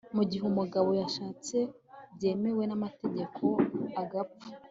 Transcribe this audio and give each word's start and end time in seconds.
mu 0.15 0.23
gihe 0.29 0.43
umugabo 0.51 0.89
yashatse 1.01 1.57
byemewe 2.15 2.63
n'amategeko 2.67 3.43
agapfa 4.01 4.47